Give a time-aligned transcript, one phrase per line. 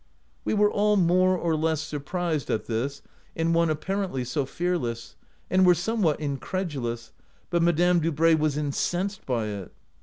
[0.43, 3.03] We were all more or less surprised at this
[3.35, 5.15] in one apparently so fearless,
[5.47, 7.11] and were somewhat incredulous,
[7.51, 9.71] but Madame Dubray was incensed by it.